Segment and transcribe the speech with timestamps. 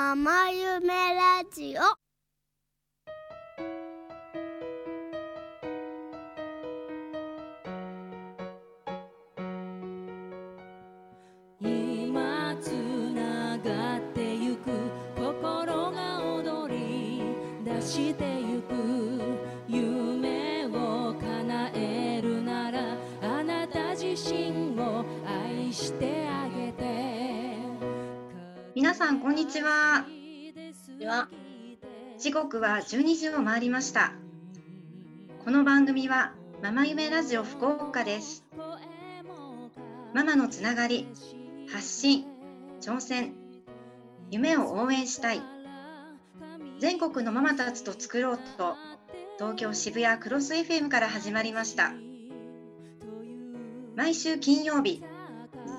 [0.00, 2.09] ママ夢ラジオ。
[29.00, 30.04] さんこんにちは。
[30.98, 31.30] では。
[32.18, 34.12] 時刻は12時を回りました。
[35.42, 38.44] この番組はママ夢ラジオ福岡です。
[40.12, 41.08] ママのつながり
[41.72, 42.26] 発信
[42.82, 43.32] 挑戦
[44.30, 45.40] 夢を応援したい。
[46.78, 48.76] 全国のママたちと作ろうと
[49.38, 51.94] 東京渋谷クロス FM から始まりました。
[53.96, 55.02] 毎週金曜日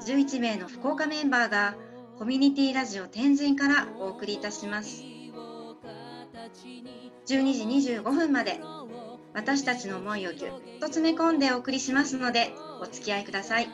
[0.07, 1.75] 11名の福岡メンバーが
[2.21, 5.03] コミュニティラジオ天神からお送りいたします。
[7.25, 8.61] 12時25分まで
[9.33, 13.67] 私たちの思いをぎゅっと詰め込んでお送りしますのでお付き合いください。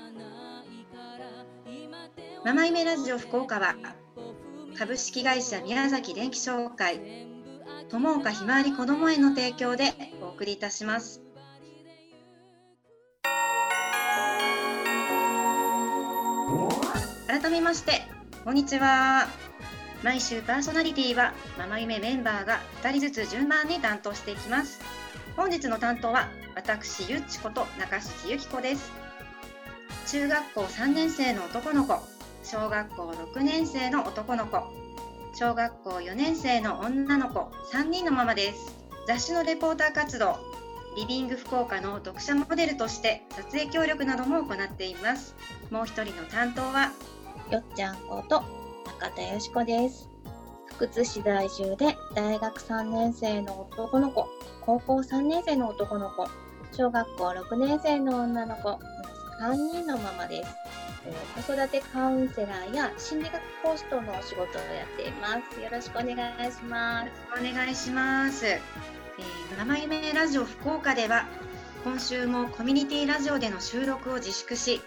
[2.46, 3.76] ママイメラジオ福岡は
[4.78, 7.28] 株式会社宮崎電気商会
[7.90, 11.22] 友岡ひまわりこども園の提供でお送りいたします。
[17.28, 18.16] 改めまして
[18.48, 19.28] こんにちは。
[20.04, 24.80] 毎週パーソナリティはママ夢メンバーが2人ずつ順番に担当していきます。
[25.36, 28.90] 本日の担当は私ゆっちこと中敷ゆき子です。
[30.08, 32.00] 中学校3年生の男の子
[32.42, 34.64] 小学校6年生の男の子
[35.36, 38.78] 小学校4年生の女の子3人のママです。
[39.10, 40.38] 雑誌のレポーター活動
[40.96, 45.36] リビング福岡の読者モデルとして撮影協力なども行っています。
[45.70, 46.94] もう一人の担当は
[47.52, 48.44] よっちゃんこと
[49.00, 50.10] 中田よしこです。
[50.66, 54.28] 福津市在住で大学3年生の男の子、
[54.60, 56.28] 高校3年生の男の子、
[56.74, 58.78] 小学校6年生の女の子、
[59.42, 60.56] 3人のママです。
[61.06, 65.62] え子育てカウンセラーや心理学講師とのお仕事をやっています。
[65.62, 67.12] よろしくお願いします。
[67.32, 68.46] お願いします。
[68.46, 71.26] えー、生夢ラジオ福岡では
[71.86, 74.82] 今週もコミュニティラジオでの収録を自粛し、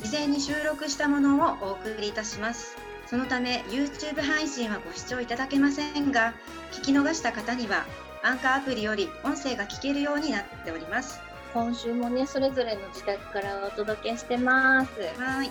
[0.00, 2.76] 事前に収録したものをお送りいたします。
[3.06, 6.34] そのため YouTube 配信はご視聴いただけませんが、
[6.72, 7.86] 聞き逃した方には
[8.22, 11.20] アンカーアプリより音声が聞けるようになっております。
[11.54, 15.00] 今週もね、それぞれの自宅からお届けしてます。
[15.00, 15.50] はい、はい。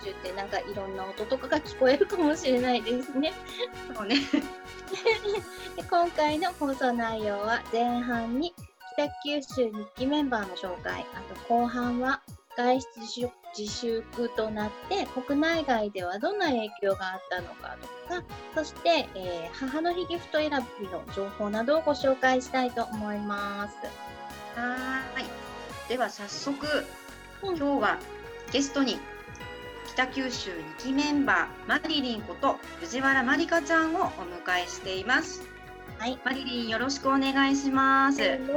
[0.00, 3.32] 途中ってなんかいろんな音とかが聞こえるかもしれないですね。
[3.94, 4.16] そうね。
[5.76, 8.54] で今回の放送内容は前半に
[8.94, 12.20] 北九州日記メンバーの紹介あと後半は
[12.58, 14.02] 外出自粛
[14.36, 17.76] となって国内外ではどんな影響があったのか
[18.08, 18.24] とか
[18.54, 23.76] そして、えー母の日ギフト選びの情報などをご紹介したいと思います。
[24.56, 25.24] はーい。
[25.88, 26.66] では早速、
[27.42, 27.98] うん今日は
[28.52, 28.98] ゲストに
[29.86, 35.42] 北九州2期メンバーマリリンこと藤原まりかちゃんをお迎えしています。
[35.98, 36.18] はい。
[36.24, 38.20] マリリンよろしくお願いします。
[38.20, 38.48] お願いし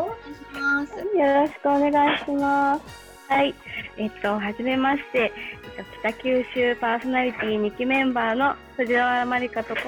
[0.53, 0.93] ます。
[0.95, 3.10] よろしくお願いします。
[3.31, 3.55] はい。
[3.95, 5.31] えっと、はじめまして、
[5.77, 9.81] えっと、北九州パーソナリティ2期メンバーの藤原まりかとこ、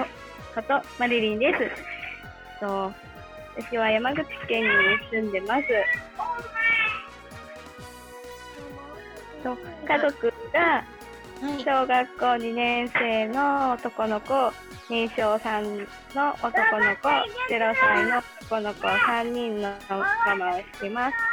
[0.55, 1.63] ことマリリンです。
[1.63, 1.69] えっ
[2.61, 2.93] と、
[3.57, 4.69] 私は山口県に
[5.11, 5.63] 住んでます。
[9.43, 9.57] と
[9.89, 10.85] 家族が
[11.41, 11.63] はい。
[11.65, 14.33] 小学校2年生の男の子、
[14.89, 19.73] 認証3の男の子、0歳の男の子3人の
[20.25, 21.32] ママをしてます。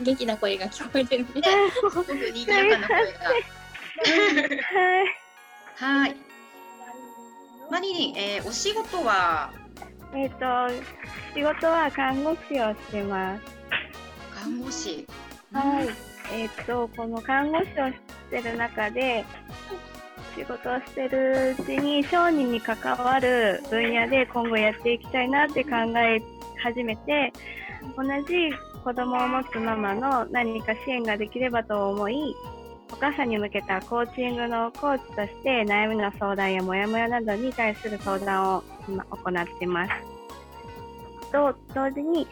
[0.00, 1.30] 元気な声が聞こえてるね。
[1.72, 3.30] すごく賑やかな声が。
[4.70, 6.06] はい。
[6.06, 6.16] はい。
[7.70, 9.50] マリリン、えーお仕事は？
[10.14, 10.36] えっ、と、
[11.34, 13.42] 仕事は看護師をしてます。
[14.34, 15.06] 看護師。
[15.52, 15.88] はい。
[16.34, 17.94] えっ、と、この看護師をし
[18.30, 19.24] てる中で、
[20.36, 26.20] 仕事をしてるうちに小児に関わる分野で今後やっていきたいなって考え
[26.62, 27.32] 始めて、
[27.96, 28.52] 同じ
[28.84, 32.34] 子供を持つママの何か支援ができればと思い、
[32.92, 39.92] お母さんに向けたコーチングのコーチとして悩みの相談やモヤモヤなどに対する相談を今行っています。
[41.32, 42.26] と同時に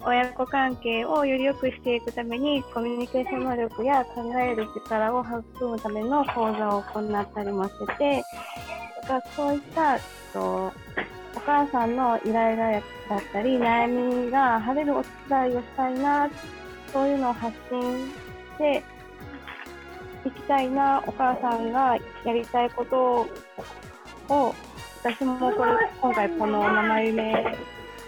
[0.00, 8.22] 親子関係をより良くしていくためにコミュニケーション能力や考える力を育むための講座を行ったりもしてて
[9.02, 9.98] だからそういった
[10.32, 10.72] と
[11.48, 12.82] 母さんのイライラだっ
[13.32, 16.30] たり悩みが晴れるお手伝いをしたいな
[16.92, 18.12] そういうのを発信し
[18.58, 18.82] て
[20.26, 21.96] いきたいなお母さんが
[22.26, 23.26] やりたいこと
[24.28, 24.54] を
[25.02, 25.72] 私もこれ
[26.02, 27.32] 今回この生夢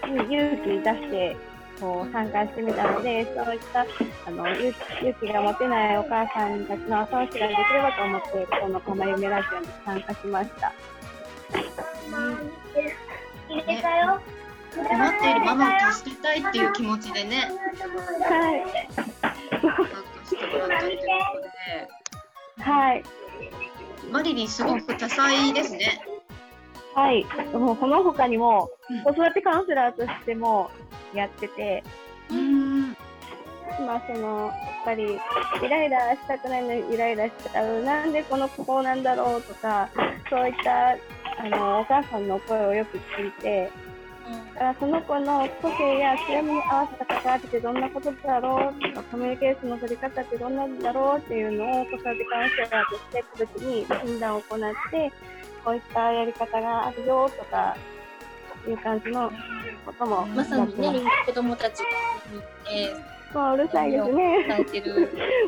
[0.05, 1.35] に勇気出して
[1.79, 3.81] こう参加してみたのでそういった
[4.27, 4.71] あの勇
[5.19, 10.71] 気が持てないお母さんたちの後押しができればと思ってこの生夢ラジオに参加しました。
[13.51, 17.51] 困っているママを助けたいっていう気持ちでね。
[18.21, 18.63] はい。
[18.95, 20.73] 参加してもらったっていうことで
[22.63, 23.03] はい
[24.11, 26.01] マリリンすごく多彩ですね。
[26.93, 30.69] はい、もうこの他にもうん子育てカウンセラーとしても
[31.13, 31.83] やってて、
[32.29, 32.89] うん。
[33.85, 35.17] まあそのやっぱり
[35.63, 37.83] イライラしたくないのにイライラしちゃう。
[37.83, 39.89] なんでこの子こうなんだろうとか
[40.29, 40.97] そういった
[41.37, 43.71] あのお母さんの声をよく聞いて
[44.53, 54.59] だからその子の個性や強みに合わせた関わりってどんなことだろうとかコミュニケーションの取り方ってどんなんだろうっていうのを子育てカウンセラーとして個別に診断を行っ
[54.91, 55.11] て
[55.65, 57.75] こういったやり方があるよとか
[58.67, 59.31] いう感じの
[59.85, 61.85] こともまさにね、子供たちが
[62.31, 62.93] 見て、
[63.33, 64.47] もううるさいですね。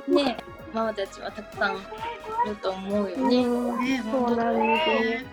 [0.07, 0.37] ね、
[0.73, 1.79] ママたちはたくさんい
[2.47, 4.01] ると思うよね。
[4.11, 5.25] そうなんですよね。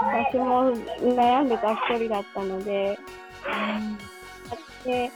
[0.00, 0.72] 私も
[1.14, 2.98] 悩んでた一人だったので、
[4.84, 5.10] で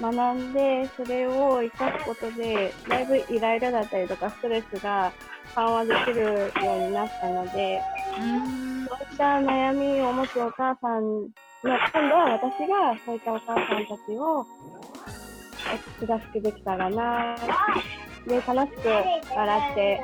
[0.00, 5.12] 学んでそれを生かすことでだいぶイライラだったりとかストレスが
[5.54, 7.80] 緩和できるようになったので
[8.18, 11.28] うんそういった悩みを持つお母さんの
[11.62, 14.46] 今度は私がそういったお母さんたちを
[15.98, 17.36] 手助けできたらな
[18.26, 18.88] で楽しく
[19.36, 20.02] 笑って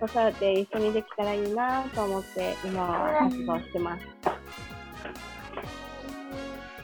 [0.00, 4.06] 子育て一緒にできたらいいなと思って今は活動してます。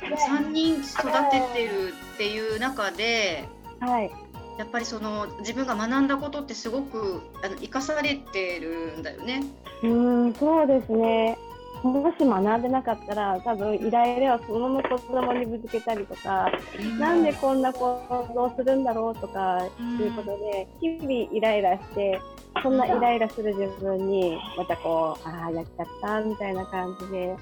[0.00, 3.46] 3人育ててるっていう中で
[3.80, 4.10] はい
[4.58, 9.44] やっぱりその自分が学んだことってすごくあの生かされてるんだよね。
[9.82, 11.38] うーん、そうですね。
[11.82, 16.50] もし学んでなかったら、多分イライラはそのまま子供にぶつけたりとか、
[16.98, 19.64] なんでこんな行動をするんだろうとか
[20.00, 22.20] いうことで、日々イライラして、
[22.62, 27.36] そんなイライラする自分に、またこう、ああ、やっちゃったみたいな感じで、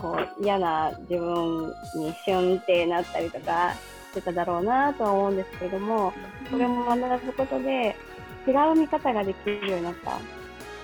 [0.00, 3.72] こう嫌な自分にシュンってなったりとか
[4.12, 6.12] してただろうなとは思うんですけれども、
[6.50, 7.96] これも学ぶことで
[8.46, 10.18] 違う見方ができるようになった。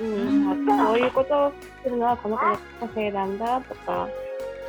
[0.03, 1.53] うん、あこういうことを
[1.83, 4.09] するのはこの子の個性なんだとか、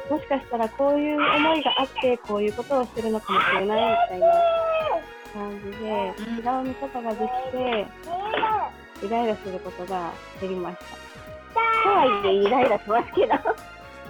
[0.10, 4.28] もしかしたらこういう思いがあってこういうことをしてるのかもしれないみたいな
[5.34, 7.88] 感じで、違う見方ができて、
[9.06, 11.04] イライラすることが減りました。
[11.84, 13.34] とはいえイライラしますけど。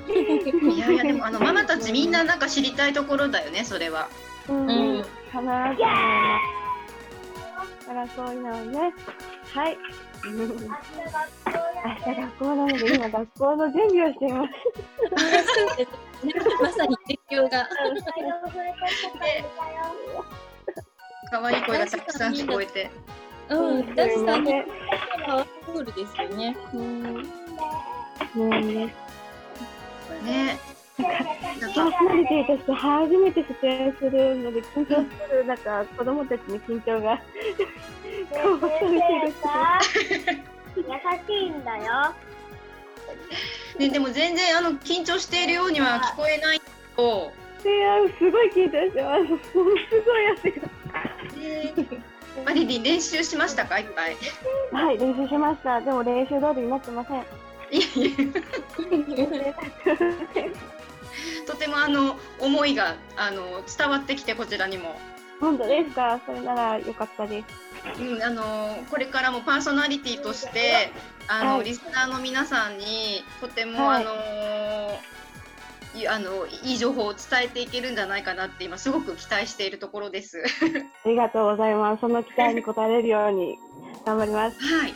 [0.06, 4.10] いやいやでもあのママたちみんななんか知りたいところだよねそれは。
[4.50, 6.40] うん、うんかなと思いま
[7.82, 7.88] す。
[7.88, 8.94] だからそういうのをね、
[9.54, 9.78] はい。
[10.26, 14.52] 明日学校なので今学校の準備をしています。
[16.62, 17.68] まさに実況が。
[21.30, 22.90] 可愛い声がたくさん聞こえて。
[23.50, 24.66] うん、だしさんにね、
[25.26, 26.56] パワフルですよね。
[26.74, 27.24] うん、
[28.38, 28.94] ね
[30.24, 30.73] ね。
[31.00, 31.24] なんか
[31.74, 37.22] パーソナリティとして初めて出演するので緊張する中、子供たちに緊張がこ
[38.54, 39.34] うされてる
[40.78, 42.14] 優しいんだよ。
[43.80, 46.62] ねでも全然あの緊張しているようには聞こえない
[46.96, 47.32] と。
[47.64, 49.52] いやすごい緊張してます。
[49.52, 49.78] すごい
[50.38, 50.68] 汗が。
[52.46, 54.18] マリリン練習しましたかいっぱい。
[54.72, 55.82] はい、練習しました。
[55.82, 57.24] でも練習通りになってません。
[57.72, 59.43] いやいや
[61.74, 64.96] とてもあの思いがあの伝わってきてこちらにも。
[65.40, 66.22] 本当ですか？
[66.26, 67.44] それなら良かったで
[67.96, 68.02] す。
[68.02, 70.92] うん、あのこれからもパーソナリティとして
[71.28, 75.00] あの、はいリスナーの皆さんにとても、はいあの
[76.00, 80.44] いあのいい情報を伝えていけるんじゃないかなって今すごく期待しているところです。
[81.06, 82.02] ありがとうございます。
[82.02, 83.58] その期待に応えれるように
[84.06, 84.60] 頑張ります。
[84.60, 84.94] はい、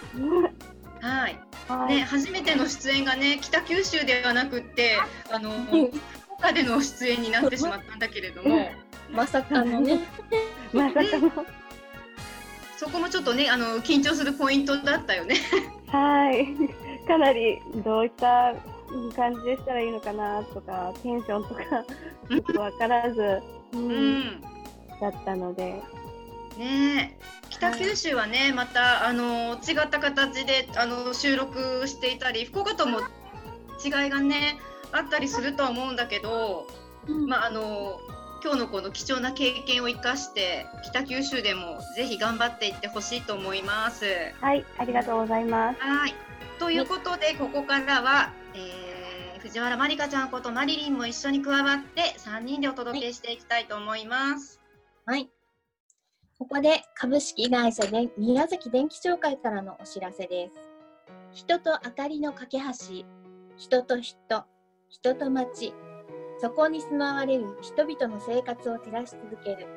[1.02, 4.98] はい、 はい、ね初めての出演がね北九州ではなくって
[5.30, 5.92] あの福
[6.38, 8.70] 岡での出演になってしまったんだけれども。
[9.12, 10.00] まさかのね。
[10.74, 11.32] まさかの。
[12.78, 15.36] そこもちょっとねあの緊張するポイントだったよね。
[15.88, 16.56] はい。
[17.08, 18.54] かなりどういった
[19.16, 21.62] 感じでしたらいいのかなとか、テンションとか、
[22.30, 23.22] よくわからず、
[23.74, 24.42] う、うんん。
[25.02, 25.82] だったので。
[26.58, 33.00] ねえ北九州はねまたあの違った形であの収録していたり福岡とも
[33.84, 34.58] 違いがね
[34.92, 36.68] あったりするとは思うんだけど、
[37.28, 38.00] まああの
[38.44, 44.06] 今日のこの貴重な経験を生かして北九州でもぜひ頑張っていってほしいと思います。
[44.40, 45.80] はい、ありがとうございます。
[45.80, 46.14] はい
[46.60, 48.88] ということでここからは、えー
[49.48, 54.60] 藤原まりかちゃんことマリリンも一緒に加わって3人でお届けしていきたいと思います。
[55.06, 55.30] はい。
[56.38, 60.54] ここで株式会社で宮崎電気商会からのお知らせです。
[61.32, 63.06] 人と明かりの架け橋、
[63.58, 64.46] 人と人、
[64.90, 65.74] 人と町、
[66.40, 69.68] そこに住まわれる人々の生活を照らし続ける。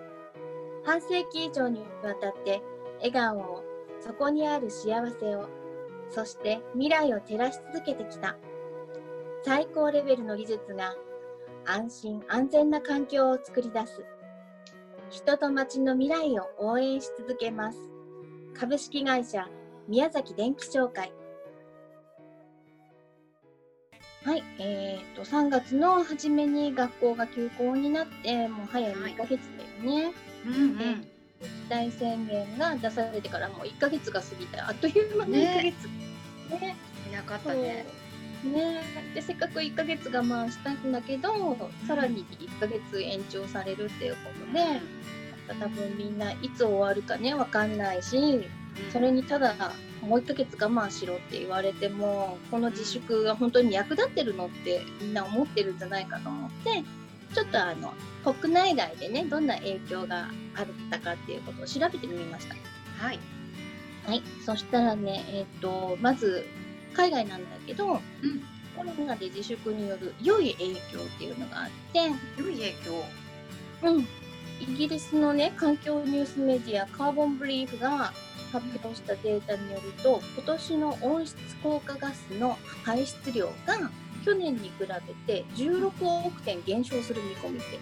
[0.84, 2.62] 半世紀以上にわたって
[2.98, 3.64] 笑顔を、
[4.00, 5.48] そこにある幸せを、
[6.10, 8.36] そして未来を照らし続けてきた。
[9.42, 10.94] 最高レベルの技術が
[11.64, 14.04] 安心安全な環境を作り出す。
[15.10, 17.78] 人と町の未来を応援し続けます。
[18.54, 19.48] 株式会社
[19.88, 21.12] 宮崎電気商会。
[24.24, 29.40] はい、えー、と3月の初めに学校が休校になってもう早い2ヶ月
[29.82, 30.12] だよね。
[30.46, 31.06] うんうん。
[31.40, 35.88] 自治体宣言が出されてからもう1ヶ月が過ぎたあっという間の1ヶ月。
[36.60, 36.76] ね
[37.10, 37.86] 早かったね。
[38.44, 38.82] ね
[39.14, 44.80] でせっかく1ヶ月我慢したんだけど、さらに1ヶ月延長されるっていうことで、
[45.58, 48.48] 多分みんないつ終わるかねわかんないし
[48.92, 49.54] それにただ
[50.02, 56.82] もう1ヶ月我慢しろって言われてもこの自粛が本当に役立ってるのってみんな思ってるんじゃないかと思って
[57.34, 57.92] ちょっとあの
[58.24, 62.54] 国内外でねどんな影響があったかっていうことを調べてみました。
[63.04, 63.18] はい。
[64.06, 66.44] はい、そしたらね、えっ、と、まず、
[66.94, 68.00] 海外なんだけど、うん。
[68.76, 72.00] コロナで自粛による良い影響っていうのがあって、
[72.38, 73.04] 良い影響？
[73.82, 74.00] うん、
[74.60, 78.12] イギリスのね、環境ニュースメディア、カーボンブリーフが
[78.52, 83.90] 発表したデータによると、今年の温室効果ガスの排出量が
[84.24, 84.86] 去年に比べ
[85.34, 87.78] て16億点減少する見込みって、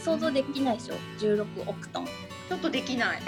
[0.00, 2.06] 想像できないでしょ、16億トン。
[2.06, 3.20] ちょっとできない。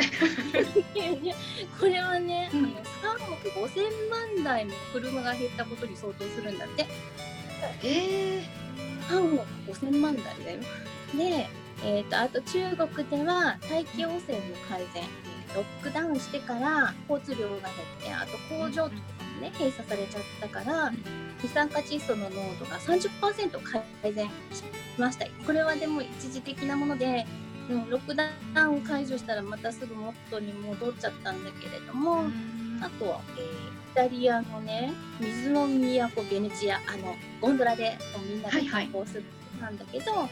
[1.79, 2.61] これはね、うん。
[2.61, 6.87] あの3億5000万台も車が減ったことに相当するんだって。
[7.83, 8.43] ええ
[9.11, 10.61] 3億5000万台だよ。
[11.15, 11.49] で、
[11.85, 14.21] えー、とあと中国では大気汚染の
[14.69, 15.03] 改善
[15.55, 17.63] ロックダウンしてから交通量が減っ
[18.03, 18.95] てあと工場とか
[19.35, 20.93] もね閉鎖されちゃったから
[21.43, 23.11] 二酸化窒素の濃度が30%
[24.03, 24.31] 改善し
[24.99, 27.27] ましたこれはでも一時的なもので
[27.69, 28.31] うんロックダ
[28.67, 32.25] ウン解除したらまたすぐ元に戻っちゃったんだけれども、
[32.83, 39.25] あとは、えーイタリアのね水の都ベネチアあのゴンドラでみんなで観光する
[39.61, 40.29] なんだけど、あの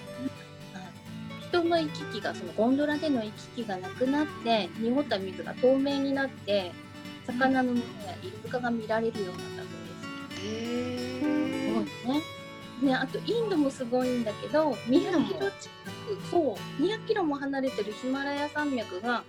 [1.48, 6.72] 人の行き来がそのゴンドラでの行き来がなくなって濁った水が透明になって
[7.26, 9.82] 魚の群れやイルカが見られるようになったそう
[10.30, 10.46] です。
[10.46, 12.22] えすごいね。
[12.82, 15.70] ね、あとインドもすごいんだけど200キロ近
[16.06, 19.24] くそう200キロも離れてるヒマラヤ山脈が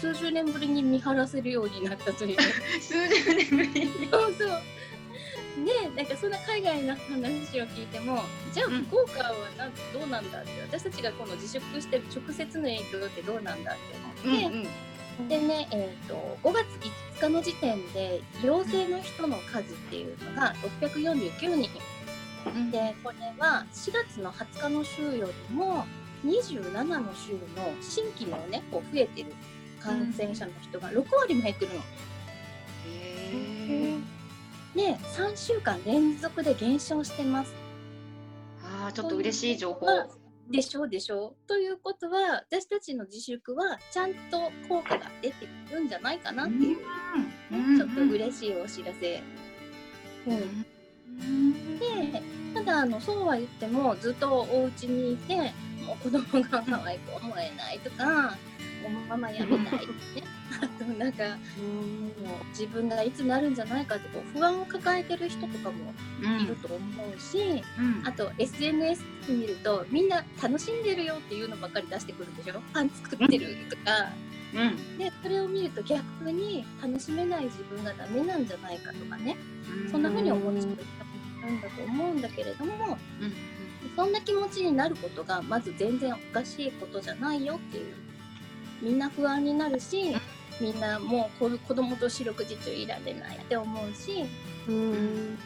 [0.00, 2.36] 数十年ぶりに見晴らせるようになったという
[2.80, 3.90] 数十年ぶりに。
[4.10, 4.62] そうそう
[5.60, 8.20] ねなんかそんな海外の話を聞いても
[8.52, 14.56] じゃあうん福岡はなどうなんだって私たちがこの自粛してる直接の影響ってどうなんだって思って、
[15.20, 15.28] うん。
[15.28, 16.66] でね、えー、と5月
[17.20, 21.70] 5日の時点で陽性の人の数っていうのが649人
[22.46, 22.70] うん。
[22.70, 25.84] でこれは4月の20日の週よりも
[26.24, 27.38] 27の週の
[27.80, 29.32] 新規のねこう増えてる
[29.80, 31.78] 感染者の人が6割も減ってるの。
[31.78, 31.82] へ
[33.98, 34.13] え。
[34.74, 37.54] で3週間連続で減少してます。
[38.62, 39.86] ああ、ちょっと嬉しい情報。
[40.50, 46.78] でしょうでしょうということは私たちの自粛はちゃんと効果が出てくるんじゃないかなっていう、
[47.50, 49.22] うんちょっと嬉しいお知らせ。
[50.26, 50.66] うん
[51.18, 51.78] うん。
[51.78, 55.36] でただあのそうは言ってもずっとお家にいて
[55.86, 58.36] もう子供が可愛く思えないとか
[58.88, 60.22] もうママやめたいね。
[60.60, 61.36] あとなんかもう
[62.50, 65.92] 自分がいつなるんじゃないかってこう不安を抱えてる人とかも
[66.42, 66.78] いると思
[67.16, 68.02] うし、うん。
[68.06, 72.60] あと SNS 見るとみんな楽しんでるよっていうのばっかり出してくるでしょ？
[72.72, 74.10] パン作ってるとか、
[74.54, 74.98] うん。
[74.98, 79.36] でそれを見ると逆に楽しめない自分がダメなんじゃないかとかね。
[79.90, 80.76] そんな風に思っちゃう人も
[81.48, 83.32] いるんだと思うんだけれどもうん。
[83.96, 87.94] そんな気持ちになることがまず全然おかしいことじゃないよっていう
[88.84, 90.14] みんな不安になるし
[90.60, 94.24] みんなもうこ子供と四六時中いられないって思うし
[94.68, 95.38] うん。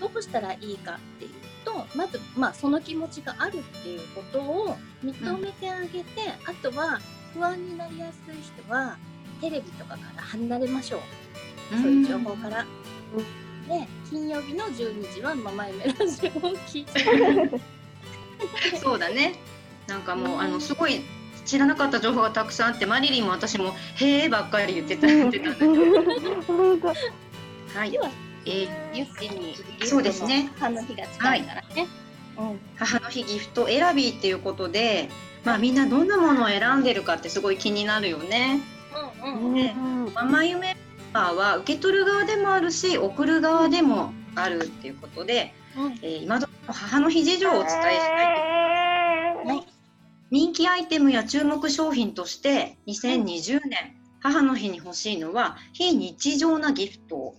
[0.00, 1.30] どうしたらいいかっていう
[1.64, 6.04] とまず、まあ、その気持ちがあるっていうことを認めてあげて、
[6.44, 7.00] あとは
[7.32, 8.96] 不安になりやすい人は
[9.40, 11.00] テレビとかから離れましょう、
[11.80, 12.66] そういう情報から。
[13.68, 17.60] で金曜日の12時はママ夢ラジオを聞いて。
[18.82, 19.36] そうだね。
[19.86, 21.02] なんかもう、あの、すごい。
[21.44, 26.92] 知らなかった情報がたくさんあって、マリリンも私も、へえばっかり言ってた、言ってたんだ
[27.74, 27.98] はいで。
[27.98, 28.10] は
[28.44, 29.54] えーゆっちに
[29.86, 31.86] そうですね母の日が近いからね。
[32.76, 35.08] 母の日ギフト選びっていうことで、
[35.44, 38.60] まあ、みんなどんなものを選んでるかってすごい気になるよね。
[39.22, 39.54] うんうんうん。
[39.54, 39.74] ね
[40.14, 40.76] ママ夢メン
[41.12, 47.96] バーは受け取る側でもあるし送る側でもあるっていうことで、うんえー今どの母の日事情をお伝えしたい
[48.26, 48.91] はい。
[50.32, 57.34] 人気アイテムや注目商品として2020年、母の日に欲しいのは非日常なギフト。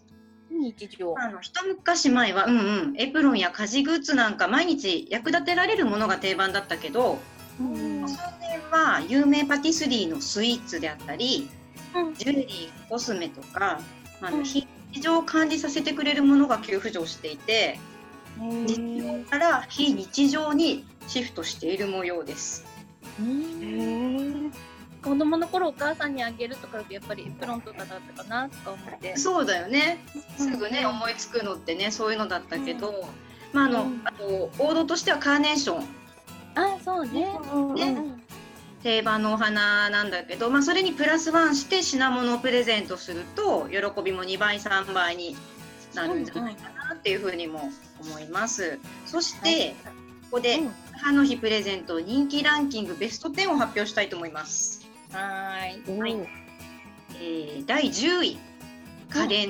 [0.51, 1.15] 日常。
[1.17, 7.17] あの一昔前は、うんうん、エプロンや家事グッズなんか毎日役立てられるものが定番だったけど、
[7.59, 8.07] うん。
[8.07, 11.49] 数年は有名パティスリーのスイーツであったり、
[11.95, 12.13] うん。
[12.13, 13.81] ジュエリーコスメとか、
[14.21, 14.43] まああのうん。
[14.43, 17.79] 非日常を感じさせてくれるものが急浮上していて
[18.67, 22.72] 実用から非日常にシフトしている模様です。
[25.03, 29.17] 子供の頃お母さんにあげるとかだとやっぱりエプロンとかだったかなとか思って。
[29.17, 29.99] そうだよね。
[30.37, 30.89] すぐね、うん。
[30.91, 33.05] 思いつくのってねそういうのだったけど、
[33.51, 34.01] まああの、うん。
[34.05, 35.83] あと王道としてはカーネーション。
[36.55, 37.27] あ、そうね。
[37.75, 37.97] ね。
[38.81, 45.37] 定番のお花なんだけど、まあ、それにプラスワンして品物をプレゼントすると喜びも2倍3倍に
[45.95, 47.69] なるんじゃないかなっていうふうにも
[48.01, 48.79] 思います。
[49.05, 49.75] そして、
[50.29, 54.87] ここでうん母の日プレゼント人気ランキングベスト10を発表したいと思います。
[55.11, 55.99] はーい。
[55.99, 56.29] はい。
[57.15, 58.37] えー第10位。
[59.09, 59.49] 家電、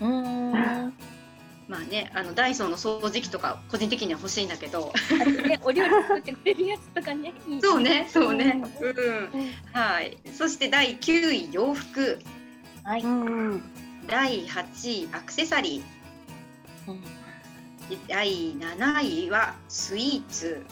[0.00, 0.92] うーん。
[1.68, 4.92] まあねあのダイソーの掃除機とか個人的には欲しいんだけど。
[5.48, 7.32] ね、お料理作ってくれるやつとかね。
[7.48, 8.88] いいそうねそうね、うん。
[8.88, 9.30] うん。
[9.72, 10.16] はい。
[10.32, 12.18] そして第9位洋服。
[12.84, 13.04] はい。
[14.06, 16.92] 第8位アクセサリー。
[16.92, 17.15] うん
[18.08, 20.64] 第7位はスイーツ。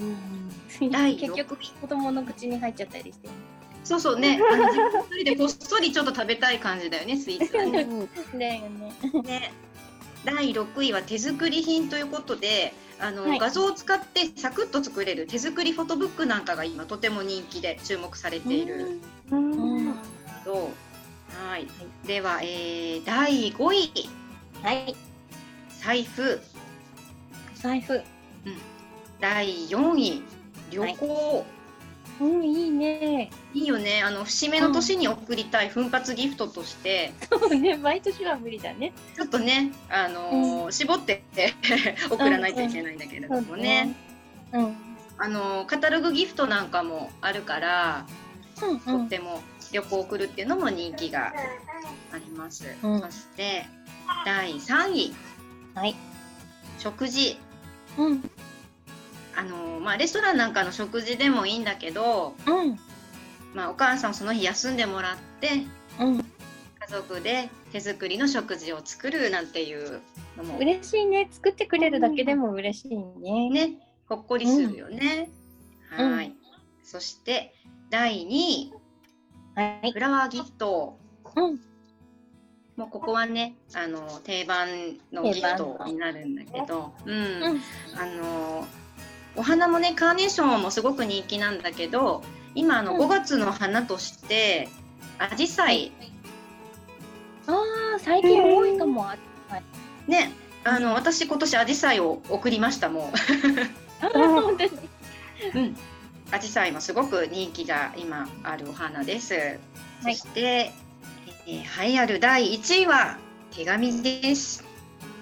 [0.00, 0.90] うん。
[0.90, 3.28] 第結局子供の口に入っちゃったりして。
[3.84, 4.40] そうそうね。
[5.10, 7.84] 一人でこっそりちょっと食べたい感じだよねスイーツはね。
[8.34, 8.92] だよね。
[9.22, 9.52] ね。
[10.24, 13.38] 第6位は手作り品ということであの、はい。
[13.38, 19.00] 画像を使ってサクッと作れる手作りフォトブックなんかが今とても人気で注目されている。
[19.30, 19.86] うん。
[19.86, 21.66] はい、
[22.06, 24.08] では、えー第5位。
[24.62, 24.96] はい。
[25.82, 26.40] 財布。
[27.54, 28.02] 財布。
[29.20, 30.22] 第4位。
[30.70, 31.46] 旅行、
[32.20, 33.30] うん、いいね。
[33.54, 34.02] い、いよね。
[34.02, 38.92] あの節目の年に贈りたい奮発ギフトとして、そうね、毎年は無理だね。
[39.14, 41.22] ちょっとね、あのー絞って
[42.10, 43.94] 送らないといけないんだけれどもね、
[44.52, 44.76] うん。
[45.18, 48.06] あのーカタログギフトなんかもあるから、
[48.62, 48.80] うん。
[48.80, 51.32] とっても旅行を送るっていうのも人気が
[52.12, 52.64] あります。
[52.82, 53.00] うん。
[53.00, 53.66] そして
[54.24, 55.14] 第3位、
[55.76, 55.94] はい。
[56.78, 57.38] 食事。
[57.98, 58.30] うん。
[59.36, 62.78] あのーまあ、レストランなんかの食事でもいいんだけど、うん。
[63.54, 65.66] まあ、お母さんその日休んでもらって
[66.00, 66.16] うん。
[66.18, 66.24] 家
[66.88, 70.00] 族で手作りの食事を作るなんていう
[70.38, 71.28] のも嬉しいね。
[71.30, 73.50] 作ってくれるだけでも嬉しいね。
[73.50, 75.28] ねほっこりするよね。
[75.98, 76.34] うんはい、
[76.82, 77.54] そして
[77.90, 78.72] 第2位
[79.54, 79.92] はい。
[79.92, 80.98] フラワーギフト。
[81.36, 81.60] うん。
[82.76, 84.68] もうここはねあの定番
[85.12, 87.18] のギフトになるんだけど、うんう
[87.54, 87.60] ん。
[87.96, 88.66] あの
[89.34, 92.22] お花もねカーネーションもすごく人気なんだけど
[92.54, 94.68] 今あのうん5月の花として
[95.18, 95.92] アジサイ
[97.46, 97.52] あ
[97.96, 99.08] あ、最近多いかも。
[99.08, 99.16] あ
[100.06, 100.32] ね
[100.64, 103.12] あの私今年アジサイを送りましたも。
[105.54, 105.58] う。
[105.58, 105.76] うん
[106.32, 109.34] アジサイもすごく人気が今あるお花です。
[109.34, 109.60] はい
[110.02, 110.72] そして、
[111.46, 113.18] えー、栄えある第1位は
[113.52, 114.64] 手紙です。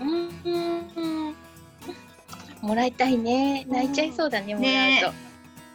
[0.00, 0.28] うん。
[0.44, 1.34] うん。
[2.62, 3.66] もらいたいね。
[3.68, 5.12] 泣いちゃいそうだね、もねらう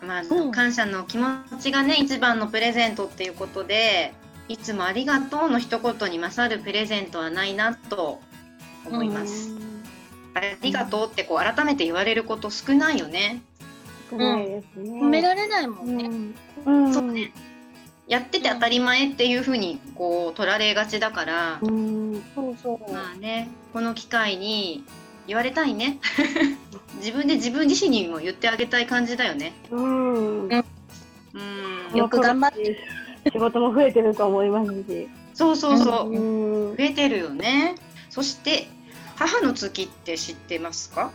[0.01, 0.05] と。
[0.05, 1.27] まあ、うん感謝の気持
[1.59, 4.13] ちがね一番のプレゼントっていうことで
[4.47, 8.19] いつもありがとうの一言に勝るプレゼントはないなと
[8.85, 9.51] 思います。
[10.33, 13.41] ありがとうってこう改めて言われること少ないよね。
[14.12, 14.99] ないですね。
[14.99, 16.33] 褒められないもんね。
[16.65, 16.93] うん。
[16.93, 17.31] そうね。
[18.09, 22.23] やってて当たり前っていうふうにこう取られがちだから、うん。
[22.35, 22.91] そうそう。
[22.91, 24.83] まあねこの機会に
[25.27, 25.99] 言われたいね。
[26.97, 29.53] 自分で自分自身にも言ってあげたい感じだよね。
[29.69, 30.47] うん。
[30.47, 30.61] うん。
[31.95, 32.79] よく頑張って。
[33.31, 35.07] 仕事も増えてると思いますし。
[35.35, 36.09] そうそうそう。
[36.11, 36.75] うん。
[36.75, 37.75] 増えてるよね。
[38.09, 38.67] そして
[39.17, 41.11] 母の月って知ってますか？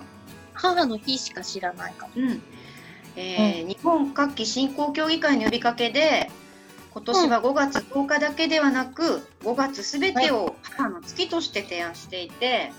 [0.53, 2.13] 母の日しか知らないかも。
[2.15, 2.43] うん。
[3.17, 6.31] えー日本各期振興協議会の呼びかけで
[6.95, 12.71] 今年は5月10日だけではなく5月すべてを母の月として提案していて、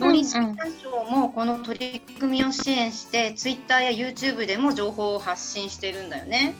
[0.00, 6.54] 農林水産省もこの取り組みを支援して、ツイッターや YouTube でも情報を発信しているんだよね。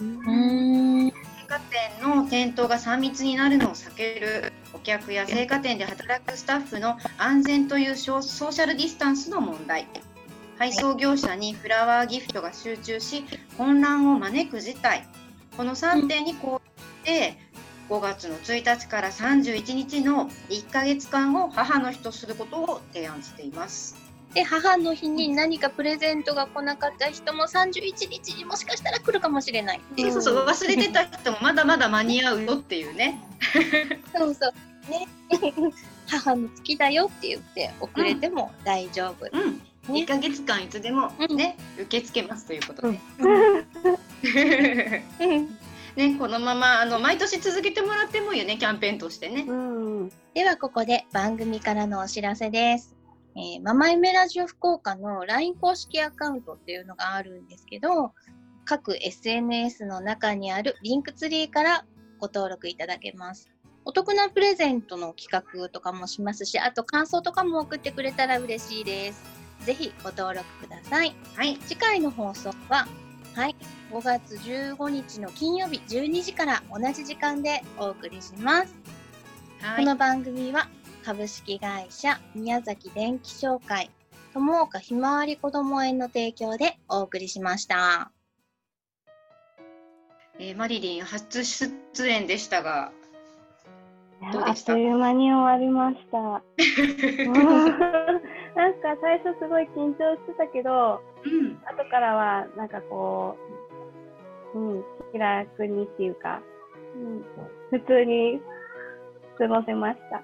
[0.00, 1.06] うん。
[1.06, 1.16] 百
[1.48, 8.22] 貨店の店頭が3密になるのを避けるお客や青果店で働くスタッフの安全というソー
[8.52, 9.86] シャルディスタンスの問題
[10.58, 13.24] 配送業者にフラワーギフトが集中し
[13.58, 15.06] 混乱を招く事態
[15.56, 17.36] この3点にこうして
[17.88, 23.96] 5月の1日から31日の1ヶ月間を母の日とすることを提案しています。
[24.34, 29.80] で母の日に何かプレゼントが来なかった人も31日にもしかしたら来るかもしれない。
[29.94, 33.20] でそうそう忘れてた人もまだまだ間に合うよっていうね。
[34.16, 35.06] そうそうね
[36.08, 39.28] 母の月だよって言って遅れても大丈夫。
[39.30, 39.58] うん、
[39.94, 42.98] ね1ヶ月間いつでもね、受け付けますということで。
[45.96, 49.44] ね、このままあの毎年続けてもらってもいいよねキャンペーンとしてね。
[49.46, 50.08] うん。
[50.34, 52.96] ではここで番組からのお知らせです。
[53.36, 58.12] えーママイメラジオ福岡の LINE 公式アカウントっていうのがあるんですけど、
[58.64, 61.84] 各 SNS の中にあるリンクツリーから
[62.18, 63.50] ご登録いただけます。
[63.84, 65.28] お得なプレゼントの企
[65.60, 69.22] 画とかもしますし、あと感想とかも送ってくれたら嬉しいです。
[69.64, 71.14] ぜひご登録ください。
[71.36, 72.86] はい、次回の放送は、
[73.34, 73.56] はい、
[73.90, 78.74] 5月15日の金曜日12時から同じ時間でお送りします。
[79.62, 80.68] はい、この番組は
[81.02, 83.90] 株式会社宮崎電気商会
[84.34, 88.12] 友岡ひまわりこども園の提供でお送りしました。
[90.38, 91.72] えーマリリン初出
[92.06, 92.92] 演でしたが、
[94.32, 94.74] どうあっでした？
[94.74, 96.42] という間に終わりました。
[98.54, 103.36] なんか最初すごい緊張してたけど、うん、後からはなんかこ
[104.54, 106.42] う、うん、気楽にっていうか、
[106.94, 107.24] うん、
[107.70, 108.40] 普通に
[109.38, 110.22] 過ごせました。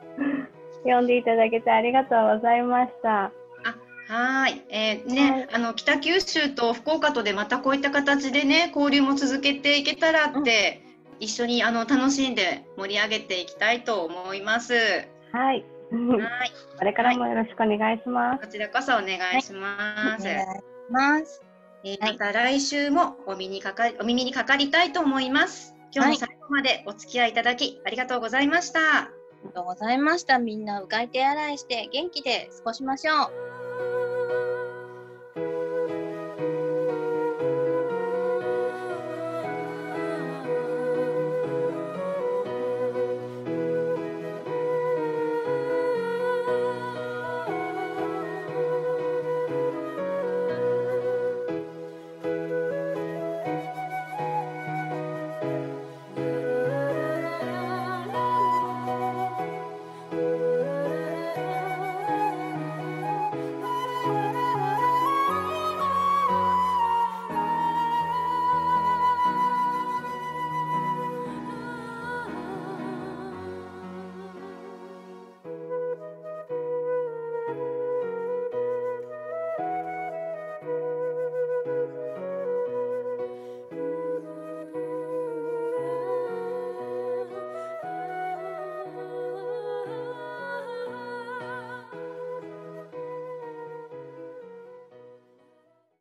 [0.85, 3.33] 読んでいただけてありがとうございました。
[4.09, 10.83] はい、えーね、はいあの北九州と福岡とでまたこういった形でね交流も続けていけたらって、
[11.21, 14.73] 一緒にあの楽しんで盛り上げていきたいと思います。
[15.33, 15.64] はい。
[15.90, 18.44] はい、これからもよろしくお願いします。
[18.44, 20.22] こちらこそお願いします。
[20.22, 21.42] お願いします。
[21.85, 25.74] えーまた来週もお耳にかかりお耳にかかりたいと思います。
[25.94, 28.81] 今日も最後までお付き合いいただきありがとうございました。
[28.81, 29.11] あ
[29.44, 30.38] りがとうございました。
[30.38, 33.58] みんなうがい手洗いして元気で過ごしましょう。